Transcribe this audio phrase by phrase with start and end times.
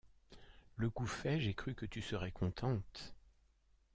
[0.77, 3.13] Le coup fait, j’ai cru que tu serais contente...